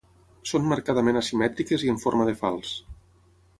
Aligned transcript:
Són 0.51 0.63
marcadament 0.71 1.19
asimètriques 1.21 1.85
i 1.89 1.93
en 1.95 2.01
forma 2.07 2.29
de 2.31 2.37
falç. 2.43 2.75